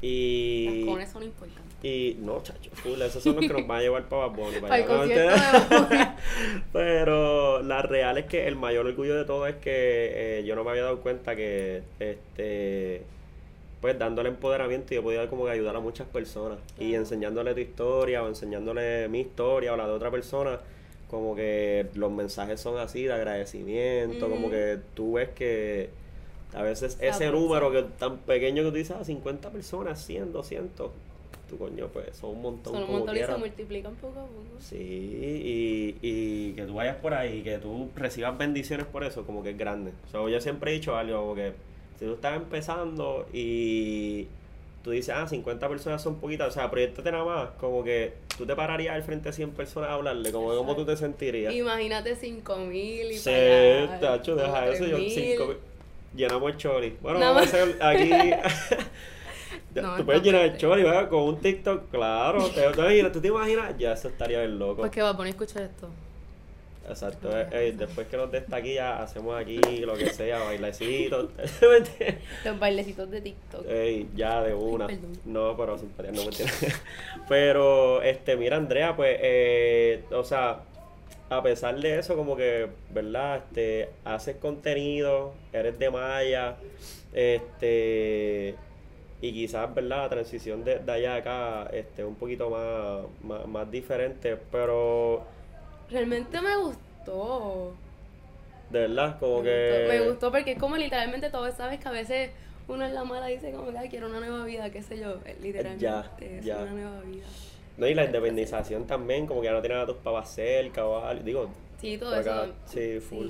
[0.00, 0.80] y...
[0.80, 1.71] Las cones son importantes.
[1.82, 6.16] Y no, chacho, full, esos son los que nos van a llevar para Bad.
[6.72, 9.70] Pero la real es que el mayor orgullo de todo es que
[10.38, 13.02] eh, yo no me había dado cuenta que, este,
[13.80, 16.58] pues dándole empoderamiento yo podía como que ayudar a muchas personas.
[16.78, 20.60] Y enseñándole tu historia o enseñándole mi historia o la de otra persona,
[21.10, 25.90] como que los mensajes son así de agradecimiento, como que tú ves que
[26.54, 30.32] a veces Se ese número que tan pequeño que tú dices, ah, 50 personas, 100,
[30.32, 30.90] 200,
[31.52, 32.72] tu coño, pues son un montón.
[32.72, 34.58] Son un montón y se multiplican poco a poco.
[34.58, 39.42] Sí, y, y que tú vayas por ahí que tú recibas bendiciones por eso, como
[39.42, 39.92] que es grande.
[40.08, 41.52] O sea, yo siempre he dicho algo, como que
[41.98, 44.26] si tú estás empezando y
[44.82, 48.46] tú dices, ah, 50 personas son poquitas, o sea, proyectate nada más, como que tú
[48.46, 51.54] te pararías al frente de 100 personas a hablarle, como que cómo tú te sentirías.
[51.54, 55.10] Imagínate 5000 y Sí, para tacho, deja eso, yo 3000.
[55.10, 55.56] cinco mil.
[56.16, 56.96] Llenamos el chori.
[57.00, 58.10] Bueno, Nada vamos a hacer aquí.
[59.74, 61.08] No, tú puedes llenar el chori, ¿verdad?
[61.08, 62.48] Con un TikTok, claro.
[62.48, 63.78] Te, te imaginas, ¿Tú te imaginas?
[63.78, 64.82] Ya eso estaría bien loco.
[64.82, 65.88] Pues que va a poner escuchar esto.
[66.88, 71.30] Exacto, eh, eh, después que nos aquí ya hacemos aquí lo que sea, bailecitos,
[72.44, 73.66] Los bailecitos de TikTok.
[73.68, 74.86] Ey, ya de una.
[74.86, 75.18] Ay, perdón.
[75.24, 76.80] No, pero simpatía, no me entiendes.
[77.28, 80.62] Pero, este, mira, Andrea, pues, eh, o sea,
[81.30, 83.36] a pesar de eso, como que, ¿verdad?
[83.38, 86.56] Este, haces contenido, eres de Maya,
[87.12, 88.56] este,
[89.22, 90.02] y quizás, ¿verdad?
[90.02, 95.24] La transición de, de allá a acá, este, un poquito más, más, más diferente, pero,
[95.90, 97.72] Realmente me gustó.
[98.70, 99.68] de verdad, como me, que...
[99.68, 102.30] gustó me gustó porque es como literalmente todo, sabes que a veces
[102.68, 105.16] uno en la mala dice como que "Ay, quiero una nueva vida, qué sé yo,
[105.24, 106.56] eh, literalmente Ya, es ya.
[106.62, 107.26] una nueva vida.
[107.76, 111.04] No, y la independización también, como que ya no tienes a tus papás cerca o
[111.04, 111.22] algo.
[111.24, 111.48] Digo,
[111.80, 112.30] Sí, todo eso.
[112.30, 113.28] acá, sí, full.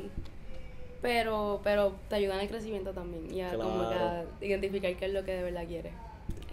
[1.03, 5.07] Pero, pero te ayuda en el crecimiento también y a como que a identificar qué
[5.07, 5.93] es lo que de verdad quieres.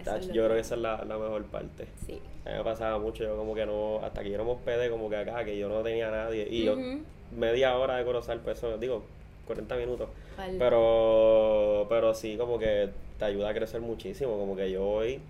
[0.04, 1.86] Tach, yo creo que esa es la, la mejor parte.
[2.04, 2.20] Sí.
[2.44, 4.90] A mí me pasaba mucho, yo como que no, hasta que yo no me hospedé
[4.90, 6.48] como que acá, que yo no tenía a nadie.
[6.50, 6.76] Y yo,
[7.36, 9.04] media hora de conocer, pues eso, digo,
[9.46, 10.08] 40 minutos.
[10.36, 10.58] Vale.
[10.58, 14.38] Pero, pero sí, como que te ayuda a crecer muchísimo.
[14.38, 15.20] Como que yo hoy,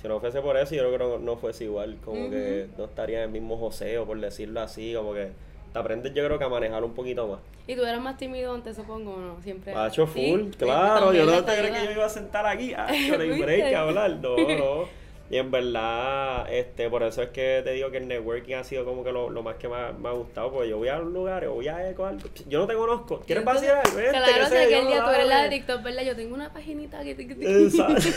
[0.00, 1.96] si no fuese por eso, yo creo que no, no fuese igual.
[2.04, 4.92] Como que no estaría en el mismo joseo, por decirlo así.
[4.94, 5.30] Como que
[5.72, 7.40] te aprendes, yo creo que a manejar un poquito más.
[7.66, 9.40] ¿Y tú eras más tímido antes, supongo, no?
[9.42, 9.74] Siempre.
[9.74, 12.86] Macho full, Sí, claro, yo no te crees que yo iba a sentar aquí, ah,
[12.88, 13.44] no hay ¿Viste?
[13.44, 15.00] break que hablar, no, no.
[15.30, 18.84] Y en verdad, este, por eso es que te digo que el networking ha sido
[18.84, 20.98] como que lo, lo más que me ha, me ha gustado, porque yo voy a
[20.98, 23.44] los lugares, voy a Eco, algo, yo no te conozco, ¿quieres?
[23.44, 23.66] Vente,
[24.10, 25.50] Claro, o sea, que yo, el día tú eres la de.
[25.50, 26.02] TikTok, ¿verdad?
[26.02, 27.12] Yo tengo una paginita que...
[27.12, 28.08] Exacto.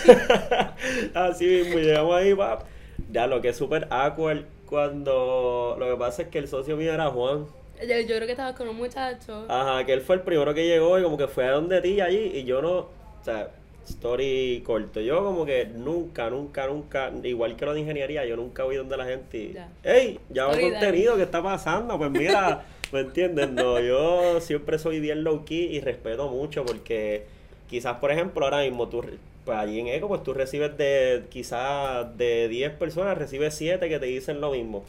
[1.13, 2.63] Así mismo, llegamos ahí, pap.
[3.11, 6.91] Ya, lo que es súper awkward cuando, lo que pasa es que el socio mío
[6.91, 7.45] era Juan.
[7.79, 9.45] Yo, yo creo que estabas con un muchacho.
[9.47, 12.01] Ajá, que él fue el primero que llegó y como que fue a donde ti
[12.01, 12.89] allí y yo no, o
[13.23, 13.51] sea,
[13.87, 18.63] story corto, yo como que nunca, nunca, nunca, igual que lo de ingeniería, yo nunca
[18.63, 19.69] voy donde la gente y, Ya.
[20.47, 21.95] Story contenido, ¿qué está pasando?
[21.99, 23.51] Pues mira, ¿me entiendes?
[23.51, 27.25] No, yo siempre soy bien low key y respeto mucho porque
[27.69, 29.03] quizás, por ejemplo, ahora mismo tú,
[29.45, 33.99] pues allí en Eco, pues tú recibes de, quizás de 10 personas, recibes 7 que
[33.99, 34.85] te dicen lo mismo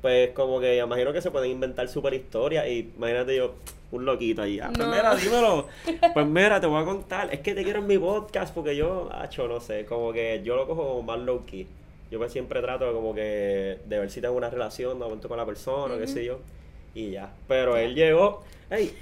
[0.00, 3.54] pues como que imagino que se pueden inventar super historias y imagínate yo,
[3.92, 4.58] un loquito ahí.
[4.60, 5.66] Ah, pues mira, dímelo.
[6.14, 7.32] Pues mira, te voy a contar.
[7.32, 10.56] Es que te quiero en mi podcast porque yo, hacho, no sé, como que yo
[10.56, 11.66] lo cojo más low key.
[12.10, 15.36] Yo pues siempre trato como que de ver si tengo una relación de momento con
[15.36, 16.38] la persona, o qué sé yo.
[16.94, 17.32] Y ya.
[17.48, 18.92] Pero él llegó, hey,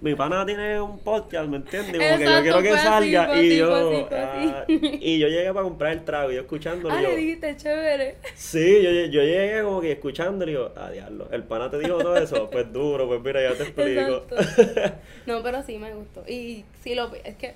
[0.00, 1.92] mi pana tiene un podcast, ¿me entiendes?
[1.92, 3.26] Como que yo quiero que fue así, salga.
[3.26, 6.34] fue y así, yo, así, fue ah, y yo llegué para comprar el trago y
[6.34, 6.94] yo escuchándolo.
[6.94, 8.16] Ah, yo, le dijiste, chévere.
[8.34, 11.98] Sí, yo, yo llegué como que escuchándolo y digo, ah, diablo, el pana te dijo
[11.98, 14.24] todo eso, pues duro, pues mira, ya te explico.
[14.30, 14.94] Exacto.
[15.26, 16.22] No, pero sí me gustó.
[16.28, 17.54] Y sí, lo, es que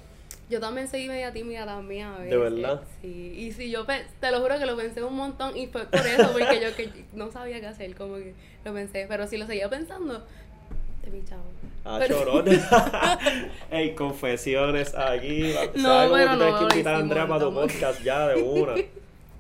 [0.51, 2.31] yo también soy media tímida también a veces.
[2.31, 2.83] ¿De verdad?
[3.01, 3.35] Sí.
[3.37, 6.33] Y si yo, te lo juro que lo pensé un montón y fue por eso,
[6.33, 9.07] porque yo que no sabía qué hacer, como que lo pensé.
[9.09, 10.27] Pero si lo seguía pensando,
[11.25, 11.43] chavo.
[11.85, 12.45] Ah, Pero- chorón.
[13.71, 15.55] Ey, confesiones aquí.
[15.75, 18.43] No, ¿Sabes cómo pero tú tienes que invitar a Andrea para tu podcast ya de
[18.43, 18.75] una?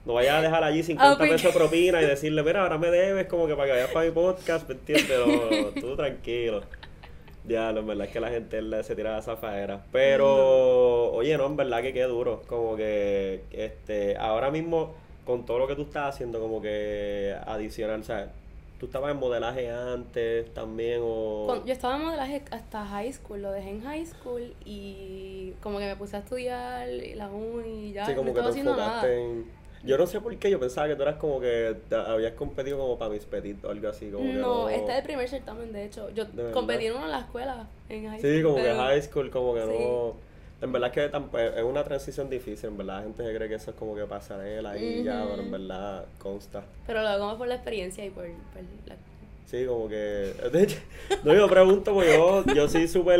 [0.06, 1.30] No vayas a dejar allí 50 Ah, pues.
[1.30, 4.06] pesos de propina y decirle, mira, ahora me debes como que para que vayas para
[4.06, 5.12] mi podcast, ¿me entiendes?
[5.26, 6.62] No, tú tranquilo.
[7.46, 9.84] Ya, en verdad es que la gente se tira la zafadera.
[9.92, 12.42] Pero, oye, no, en verdad que qué duro.
[12.46, 14.94] Como que, este, ahora mismo,
[15.26, 18.32] con todo lo que tú estás haciendo, como que adicional, o sea,
[18.80, 21.44] tú estabas en modelaje antes también o...
[21.46, 25.78] Cuando- yo estaba en modelaje hasta high school, lo dejé en high school y como
[25.78, 28.62] que me puse a estudiar la uni y ya Sí, no como que estaba te
[28.64, 28.72] nada.
[28.86, 29.60] enfocaste en...
[29.82, 32.76] Yo no sé por qué, yo pensaba que tú eras como que te- habías competido
[32.78, 34.68] como para mis petit o algo así, como que No, no...
[34.68, 36.10] este es el primer certamen, de hecho.
[36.10, 38.30] Yo ¿De competí en uno en la escuela, en high school.
[38.36, 39.68] Sí, como que pero- high school, como que sí.
[39.68, 40.14] no...
[40.62, 43.48] En verdad es que tamp- es una transición difícil, en verdad la gente se cree
[43.48, 46.62] que eso es como que pasarela y ya, pero en verdad consta.
[46.86, 48.96] Pero lo hago más por la experiencia y por, por la...
[49.46, 49.94] Sí, como que...
[50.52, 50.76] De hecho,
[51.24, 53.18] no, yo pregunto porque yo, yo soy súper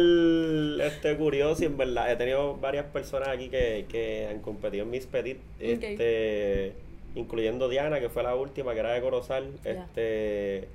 [0.82, 4.90] este, curioso y en verdad he tenido varias personas aquí que, que han competido en
[4.90, 6.74] Miss Petit, este,
[7.14, 9.48] incluyendo Diana, que fue la última, que era de Corozal.
[9.64, 10.68] Este,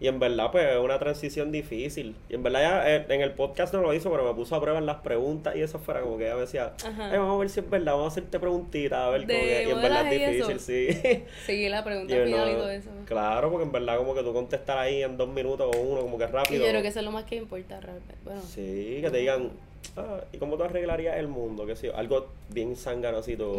[0.00, 2.14] y en verdad, pues es una transición difícil.
[2.28, 4.60] Y en verdad, ya eh, en el podcast no lo hizo, pero me puso a
[4.60, 6.72] prueba en las preguntas y eso fuera como que ella me decía.
[6.84, 9.46] "Ay, vamos a ver si es verdad, vamos a hacerte preguntitas, a ver, ¿De como
[9.46, 10.48] que, y en verdad y es eso?
[10.48, 11.24] difícil, sí.
[11.46, 12.90] Seguí la pregunta Y final y no- todo eso.
[13.06, 16.18] Claro, porque en verdad como que tú contestar ahí en dos minutos o uno, como
[16.18, 16.62] que Y rápido.
[16.64, 18.14] yo creo que eso es lo más que importa realmente.
[18.24, 19.50] Bueno, Sí, que te digan,
[19.96, 21.66] ah, ¿y cómo tú arreglarías el mundo?
[21.66, 22.76] Que sí, algo bien.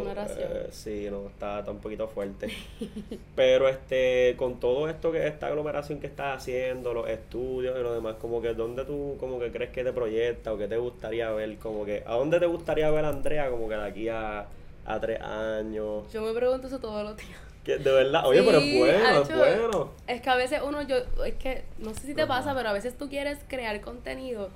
[0.01, 0.49] Una oración.
[0.51, 2.49] eh, sí, no, está, está un poquito fuerte.
[3.35, 7.93] Pero este, con todo esto que esta aglomeración que estás haciendo, los estudios y lo
[7.93, 11.29] demás, como que dónde tú como que crees que te proyecta o que te gustaría
[11.31, 14.47] ver, como que, ¿a dónde te gustaría ver a Andrea como que de aquí a,
[14.85, 16.11] a tres años?
[16.11, 17.39] yo me pregunto eso todos los días.
[17.63, 19.91] Que, de verdad, oye, pero es bueno, es bueno.
[20.07, 22.73] Es que a veces uno, yo, es que, no sé si te pasa, pero a
[22.73, 24.49] veces tú quieres crear contenido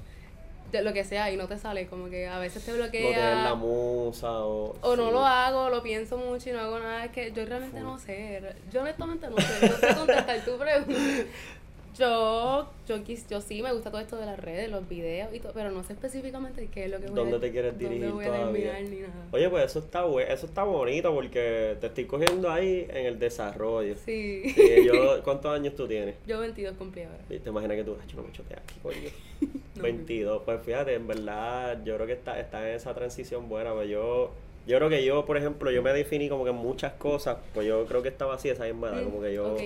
[0.74, 3.16] de lo que sea y no te sale, como que a veces te bloquea.
[3.16, 4.76] tener la musa o...
[4.82, 7.06] O no lo hago, lo pienso mucho y no hago nada.
[7.06, 8.42] Es que yo realmente no sé.
[8.72, 9.70] Yo honestamente no sé.
[9.70, 10.94] No sé contestar tu pregunta.
[11.96, 15.40] Yo, yo, quis, yo sí me gusta todo esto de las redes, los videos y
[15.40, 18.08] todo, pero no sé específicamente qué es lo que voy ¿Dónde a te quieres dirigir
[18.10, 18.72] dónde voy a todavía?
[18.72, 19.28] terminar ni nada.
[19.32, 23.94] Oye, pues eso está eso está bonito porque te estoy cogiendo ahí en el desarrollo.
[24.04, 24.42] Sí.
[24.56, 26.16] Sí, yo, ¿Cuántos años tú tienes?
[26.26, 27.20] Yo 22 cumplí ahora.
[27.28, 28.98] Te imaginas que tú, "Ay, yo no me choteas aquí, coño.
[29.76, 29.84] No.
[29.84, 30.42] 22.
[30.46, 33.74] Pues fíjate, en verdad, yo creo que está, está en esa transición buena.
[33.74, 34.32] Pues yo,
[34.68, 37.38] yo creo que yo, por ejemplo, yo me definí como que muchas cosas.
[37.54, 39.58] Pues yo creo que estaba así esa misma edad, Mm, como que yo.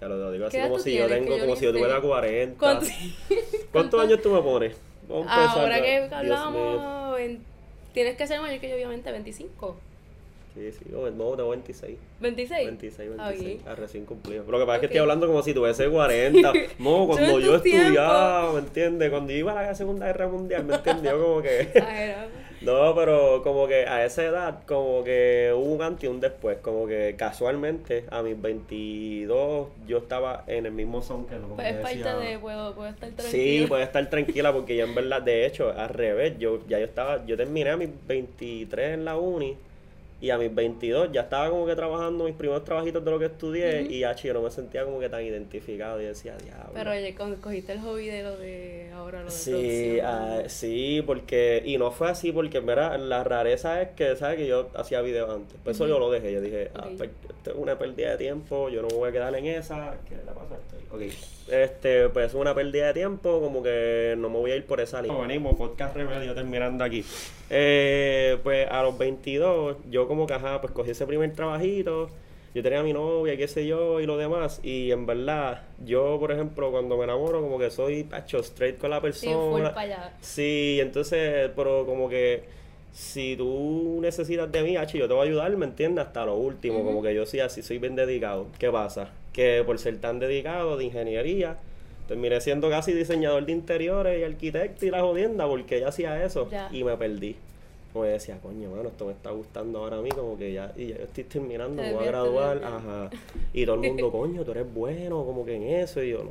[0.00, 1.96] Ya lo digo así ¿Qué edad como si yo tengo, yo como si yo tuviera
[2.00, 2.06] sé.
[2.06, 2.58] 40.
[2.58, 2.86] ¿Cuánto-
[3.72, 4.76] ¿Cuántos años tú me pones?
[5.08, 7.44] Vamos a empezar, Ahora que hablamos, en-
[7.92, 9.76] tienes que ser mayor que yo, obviamente, 25.
[10.58, 11.96] Sí, sí, no, no, tengo 26.
[12.20, 12.66] 26.
[12.66, 13.68] 26, Está 26, bien.
[13.68, 14.44] a recién cumplido.
[14.48, 16.52] Lo que pasa es que estoy hablando como si tuviese 40.
[16.80, 19.08] No, cuando yo estudiaba, ¿me entiendes?
[19.10, 21.12] Cuando yo iba a la Segunda Guerra Mundial, ¿me entiendes?
[21.12, 21.60] Yo como que...
[21.74, 22.28] Exagerado.
[22.60, 26.58] No, pero como que a esa edad, como que hubo un antes y un después.
[26.58, 31.68] Como que casualmente, a mis 22, yo estaba en el mismo son que como Pues
[31.68, 33.30] es parte de puedo, puedo estar tranquilo.
[33.30, 36.86] Sí, puede estar tranquila porque ya en verdad, de hecho, al revés, yo ya yo
[36.86, 39.56] estaba, yo terminé a mis 23 en la uni
[40.20, 43.26] y a mis 22 ya estaba como que trabajando mis primeros trabajitos de lo que
[43.26, 43.92] estudié Ujú.
[43.92, 46.72] y ah, yo no me sentía como que tan identificado y decía, diablo.
[46.74, 51.02] Pero oye, cuando cogiste el hobby de lo de ahora, lo de Sí, ah, sí,
[51.06, 54.38] porque, y no fue así porque, mira, la rareza es que, ¿sabes?
[54.38, 56.96] Que yo hacía videos antes, pues eso yo lo dejé, yo dije, ah, Ok.
[56.96, 59.98] pues, esto es una pérdida de tiempo, yo no me voy a quedar en esa,
[60.08, 60.78] ¿qué le pasa a este?
[60.90, 61.12] Ok,
[61.52, 64.80] este, pues es una pérdida de tiempo, como que no me voy a ir por
[64.80, 65.16] esa línea.
[65.20, 67.04] Venimos, podcast remedio terminando aquí.
[67.50, 72.10] Eh, pues a los 22, yo como que, ajá, pues cogí ese primer trabajito,
[72.54, 76.18] yo tenía a mi novia, qué sé yo, y lo demás, y en verdad, yo,
[76.18, 79.68] por ejemplo, cuando me enamoro, como que soy, pacho, straight con la Sí, persona.
[79.74, 80.12] para allá.
[80.20, 82.42] Sí, entonces, pero como que
[82.92, 86.06] si tú necesitas de mí, H, yo te voy a ayudar, ¿me entiendes?
[86.06, 88.46] Hasta lo último, como que yo sí así soy bien dedicado.
[88.58, 89.10] ¿Qué pasa?
[89.32, 91.58] Que por ser tan dedicado de ingeniería,
[92.08, 96.48] terminé siendo casi diseñador de interiores y arquitecto y la jodienda, porque ya hacía eso
[96.50, 96.68] Ya.
[96.72, 97.36] y me perdí.
[97.92, 100.72] Como que decía, coño, mano, esto me está gustando ahora a mí, como que ya,
[100.76, 103.10] y ya estoy terminando, me voy a graduar, ajá.
[103.52, 106.30] Y todo el mundo, coño, tú eres bueno, como que en eso, y yo, no,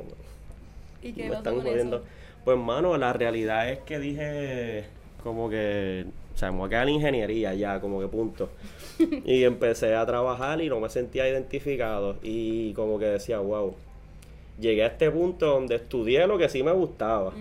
[1.02, 1.96] ¿Y qué me están con jodiendo.
[1.96, 2.04] eso?
[2.44, 4.84] Pues, mano, la realidad es que dije,
[5.22, 8.48] como que, o sea, me voy a quedar en ingeniería ya, como que punto.
[9.24, 12.16] y empecé a trabajar y no me sentía identificado.
[12.22, 13.74] Y como que decía, wow.
[14.60, 17.28] Llegué a este punto donde estudié lo que sí me gustaba.
[17.28, 17.38] Ujú.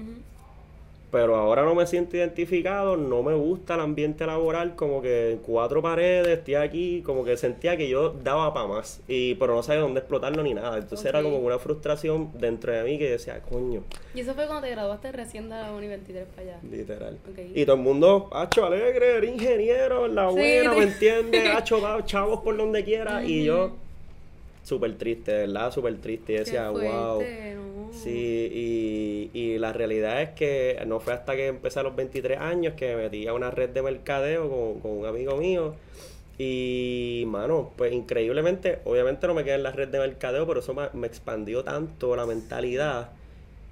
[1.10, 5.38] pero ahora no me siento identificado, no me gusta el ambiente laboral, como que en
[5.38, 9.63] cuatro paredes, estoy aquí, como que sentía que yo daba para más, y pero no
[9.63, 11.25] sabía dónde explotarlo ni nada, entonces era Ok.
[11.25, 15.13] como una frustración dentro de mí que decía, coño, Y eso fue cuando te graduaste
[15.13, 16.60] recién de la Uni 23 para allá.
[16.69, 17.17] literal.
[17.32, 17.39] Ok.
[17.56, 20.77] Y todo el mundo, hacho alegre, eres ingeniero, en la buena, sí.
[20.77, 21.49] ¿me entiendes?
[21.56, 23.71] Hacho, chavos por donde quiera, y yo,
[24.67, 25.71] súper triste, ¿verdad?
[25.71, 27.19] Súper triste, y decía, wow.
[27.19, 27.88] fuerte, no.
[27.93, 32.38] Sí, y, y la realidad es que no fue hasta que empecé a los 23
[32.38, 35.73] años que me metí a una red de mercadeo con, con un amigo mío.
[36.38, 40.73] Y, mano, pues increíblemente, obviamente no me quedé en la red de mercadeo, pero eso
[40.73, 43.10] me, me expandió tanto la mentalidad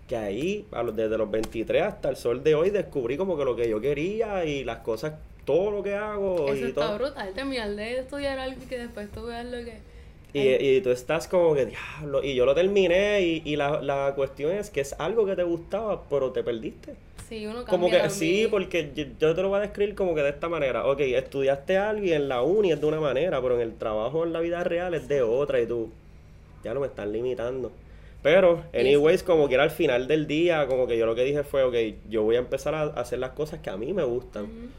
[0.07, 3.43] que ahí, a los- desde los 23 hasta el sol de hoy, descubrí como que
[3.43, 5.13] lo que yo quería y las cosas,
[5.45, 6.97] todo lo que hago Eso y está todo.
[6.97, 9.94] brutal, terminar de estudiar algo y que después tú veas lo que...
[10.35, 14.13] Y, y tú estás como que, diablo, y yo lo terminé y, y la, la
[14.15, 16.95] cuestión es que es algo que te gustaba, pero te perdiste.
[17.29, 20.13] Sí, uno cambia Como que sí, porque yo, yo te lo voy a describir como
[20.13, 20.85] que de esta manera.
[20.85, 24.23] Ok, estudiaste algo y en la uni es de una manera, pero en el trabajo
[24.25, 25.89] en la vida real es de otra y tú
[26.63, 27.71] ya no me están limitando.
[28.21, 31.43] Pero, anyways, como que era al final del día, como que yo lo que dije
[31.43, 31.75] fue, ok,
[32.09, 34.45] yo voy a empezar a hacer las cosas que a mí me gustan.
[34.45, 34.69] Ujú.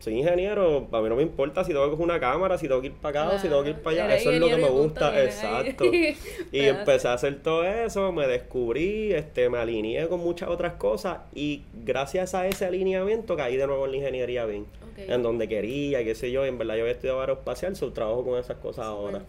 [0.00, 2.80] Soy ingeniero, a mí no me importa si tengo que coger una cámara, si tengo
[2.80, 4.66] que ir para acá, si tengo que ir para allá, eso es lo que me
[4.66, 5.84] y gusta, punto, exacto.
[6.52, 11.18] Y empecé a hacer todo eso, me descubrí, este, me alineé con muchas otras cosas
[11.34, 14.64] y gracias a ese alineamiento caí de nuevo en la ingeniería bien,
[14.96, 18.38] en donde quería, qué sé yo, en verdad yo había estudiado aeroespacial, so trabajo con
[18.38, 19.22] esas cosas ahora.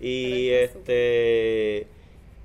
[0.00, 1.86] Y este,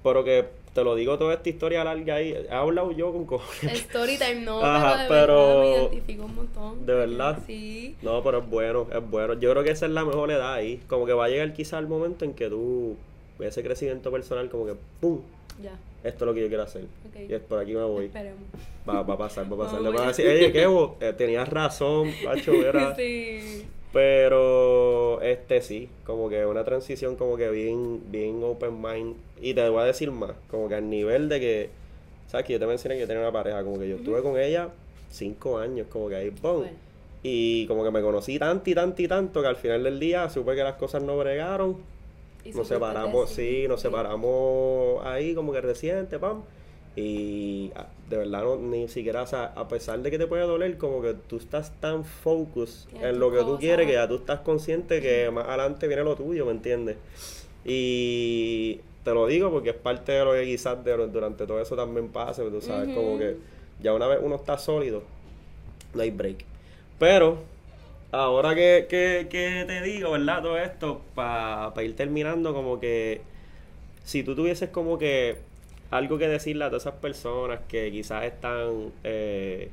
[0.04, 3.74] pero que te lo digo toda esta historia larga ahí, he hablado yo con cojones.
[3.82, 6.86] Story time no, Ajá, pero de verdad me identifico un montón.
[6.86, 7.40] ¿De verdad?
[7.46, 7.96] Sí.
[8.02, 9.34] No, pero es bueno, es bueno.
[9.34, 10.82] Yo creo que esa es la mejor edad ahí.
[10.88, 12.96] Como que va a llegar quizá el momento en que tú,
[13.40, 15.20] ese crecimiento personal, como que, ¡pum!
[15.62, 15.78] Ya.
[16.04, 16.86] Esto es lo que yo quiero hacer.
[17.28, 18.06] Y es por aquí me voy.
[18.06, 18.40] Esperemos.
[18.90, 19.82] Va, va a pasar, va a pasar.
[19.84, 22.96] Le van a- decir, oye, Kevo, eh, tenías razón, Pacho, era.
[22.96, 23.66] sí.
[23.94, 29.16] Pero, este sí, como que una transición como que bien, bien open mind.
[29.42, 31.70] Y te voy a decir más, como que al nivel de que,
[32.28, 32.46] ¿sabes?
[32.46, 34.70] Que yo te mencioné que yo tenía una pareja, como que yo estuve con ella
[35.10, 36.30] cinco años, como que ahí.
[36.42, 36.68] Bueno.
[37.24, 40.30] Y como que me conocí tanto y tanto y tanto que al final del día
[40.30, 41.78] supe que las cosas no bregaron.
[42.44, 46.42] Y Nos separamos, sí, nos separamos ahí como que reciente, pam.
[46.96, 50.44] Y ah, de verdad no, ni siquiera, o sea, a pesar de que te puede
[50.44, 54.16] doler, como que tú estás tan focus en lo que tú quieres que ya tú
[54.16, 56.98] estás consciente que más adelante viene lo tuyo, ¿me entiendes?
[57.66, 61.76] Y te lo digo porque es parte de lo que quizás de- durante todo eso
[61.76, 63.38] también pasa, tú sabes, como que
[63.82, 65.04] ya una vez uno está sólido,
[65.94, 66.46] no hay break.
[67.00, 67.40] Pero,
[68.12, 70.42] ahora que, que, que te digo, ¿verdad?
[70.44, 73.22] Todo esto, para ir terminando, como que
[74.04, 75.38] si tú tuvieses como que
[75.92, 79.70] algo que decirle a todas esas personas que quizás están eh,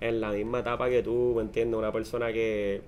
[0.00, 1.78] en la misma etapa que tú, ¿me entiendes?
[1.78, 2.82] Una persona que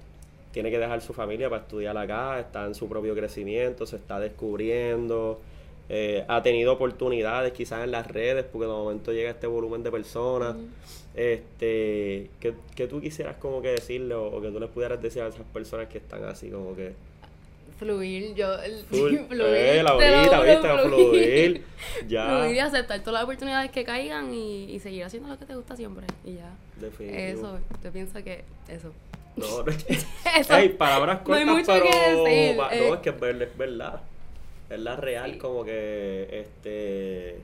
[0.53, 4.21] tiene que dejar su familia para estudiar acá, está en su propio crecimiento, se está
[4.21, 5.41] descubriendo,
[5.89, 9.91] eh, ha tenido oportunidades quizás en las redes, porque de momento llega este volumen de
[9.91, 10.55] personas.
[10.55, 10.67] Ujú.
[11.15, 15.23] Este, que, que tú quisieras como que decirle o, o que tú les pudieras decir
[15.23, 16.93] a esas personas que están así como que
[17.79, 18.57] Fluir, yo.
[18.91, 19.27] Fluir.
[19.31, 21.65] eh, la viste, fluir,
[22.09, 25.45] ya, Fluir y aceptar todas las oportunidades que caigan y, y seguir haciendo lo que
[25.47, 26.07] te gusta siempre.
[26.25, 26.51] Y ya.
[26.81, 27.19] definitivo.
[27.21, 28.93] Eso, yo pienso que eso.
[29.37, 29.73] No, no,
[30.37, 30.57] Eso.
[30.57, 32.87] Ey, palabras No hay cortas, mucho que pero decir, va- eh.
[32.89, 34.01] no, es que es, ver- es verdad.
[34.69, 35.39] Es la real, Sí.
[35.39, 37.37] como que, este,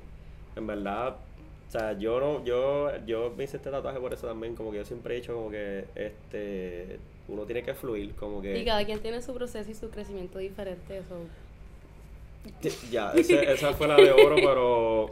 [0.56, 1.16] en verdad,
[1.68, 4.78] o sea, yo no, yo, yo me hice este tatuaje por eso también, como que
[4.78, 8.84] yo siempre he dicho como que, este, uno tiene que fluir, como que, Y cada
[8.84, 10.98] quien tiene su proceso y su crecimiento diferente.
[10.98, 11.16] Eso.
[12.90, 15.08] Ya, ese- esa fue la de oro, pero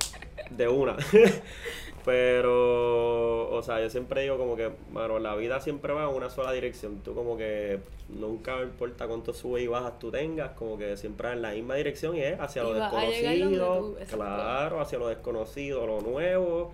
[0.50, 0.96] de una.
[2.04, 6.28] pero, o sea, yo siempre digo como que, mano, la vida siempre va en una
[6.30, 6.98] sola dirección.
[7.04, 11.34] Tú como que nunca importa cuánto subes y bajas tú tengas, como que siempre va
[11.34, 15.08] en la misma dirección y es hacia lo Y vas desconocido, tú- claro, hacia lo
[15.08, 16.72] desconocido, lo nuevo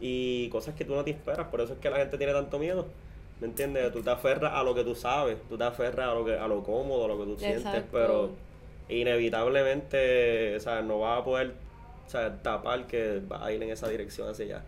[0.00, 1.46] y cosas que tú no te esperas.
[1.48, 2.86] Por eso es que la gente tiene tanto miedo.
[3.40, 3.92] ¿Me entiendes?
[3.92, 6.46] Tú te aferras a lo que tú sabes, tú te aferras a lo que a
[6.46, 8.30] lo cómodo, a lo que tú sientes, pero
[8.88, 11.54] inevitablemente, o sea, no vas a poder
[12.10, 14.62] sea, tapar que vas a ir en esa dirección hacia allá.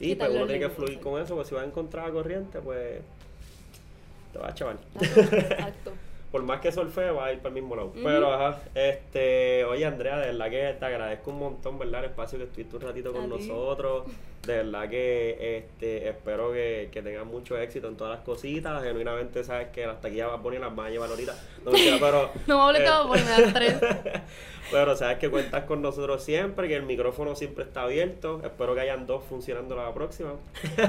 [0.00, 3.00] Y pues uno tiene que fluir con eso, pues si vas a encontrar corriente, pues
[4.32, 4.78] te vas a chaval.
[5.00, 5.92] Exacto.
[6.30, 7.92] por más que solfee, va a ir para el mismo lado.
[7.94, 12.04] Pero, ajá, este, oye, Andrea, de verdad que te agradezco un montón, ¿verdad?
[12.04, 14.04] El espacio que estuviste un ratito con nosotros.
[14.42, 18.82] De verdad que este, espero que, que tengas mucho éxito en todas las cositas.
[18.82, 21.34] Genuinamente, sabes que las taquillas a poner las vas a llevar ahorita.
[21.64, 22.30] No, mentira, pero.
[22.46, 23.76] no me eh, por me tres.
[24.70, 28.40] Pero sabes que cuentas con nosotros siempre, que el micrófono siempre está abierto.
[28.44, 30.34] Espero que hayan dos funcionando la próxima.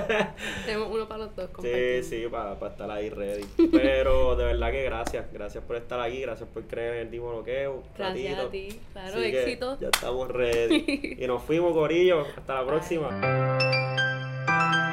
[0.65, 3.45] Tenemos uno para los dos, Sí, sí, para, estar ahí ready.
[3.71, 5.31] Pero de verdad que gracias.
[5.31, 7.83] Gracias por estar aquí, gracias por creer en el Dimo Loqueo.
[7.97, 9.77] Gracias a ti, claro, éxito.
[9.79, 11.17] Ya estamos ready.
[11.17, 12.25] y nos fuimos, Corillo.
[12.35, 13.38] Hasta la próxima.
[13.39, 14.88] Thank you.